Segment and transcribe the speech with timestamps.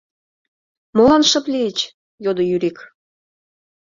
[0.95, 1.77] Молан шып лийыч?—
[2.23, 2.77] йодо Юрик.